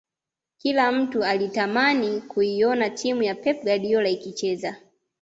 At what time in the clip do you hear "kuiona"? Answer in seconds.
2.21-2.89